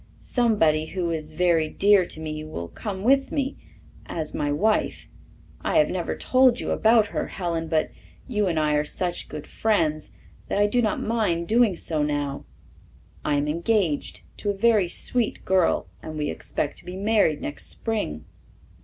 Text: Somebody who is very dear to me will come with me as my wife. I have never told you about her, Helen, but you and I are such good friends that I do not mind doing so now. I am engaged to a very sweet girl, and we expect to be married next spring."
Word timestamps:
Somebody 0.19 0.87
who 0.87 1.11
is 1.11 1.33
very 1.33 1.69
dear 1.69 2.07
to 2.07 2.19
me 2.19 2.43
will 2.43 2.69
come 2.69 3.03
with 3.03 3.31
me 3.31 3.55
as 4.07 4.33
my 4.33 4.51
wife. 4.51 5.07
I 5.63 5.77
have 5.77 5.91
never 5.91 6.17
told 6.17 6.59
you 6.59 6.71
about 6.71 7.05
her, 7.05 7.27
Helen, 7.27 7.67
but 7.67 7.91
you 8.27 8.47
and 8.47 8.59
I 8.59 8.73
are 8.73 8.83
such 8.83 9.29
good 9.29 9.45
friends 9.45 10.11
that 10.47 10.57
I 10.57 10.65
do 10.65 10.81
not 10.81 10.99
mind 11.03 11.47
doing 11.47 11.77
so 11.77 12.01
now. 12.01 12.45
I 13.23 13.35
am 13.35 13.47
engaged 13.47 14.23
to 14.37 14.49
a 14.49 14.53
very 14.57 14.89
sweet 14.89 15.45
girl, 15.45 15.85
and 16.01 16.17
we 16.17 16.31
expect 16.31 16.79
to 16.79 16.85
be 16.85 16.97
married 16.97 17.39
next 17.39 17.67
spring." 17.67 18.25